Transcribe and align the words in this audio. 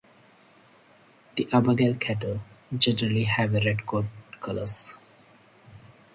The 1.35 1.45
Abergele 1.53 1.99
cattle 2.01 2.41
generally 2.75 3.25
have 3.25 3.53
red 3.53 3.85
coat 3.85 4.05
colours. 4.39 4.97